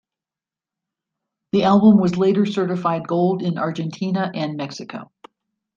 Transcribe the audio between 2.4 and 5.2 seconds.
certified Gold in Argentina and Mexico.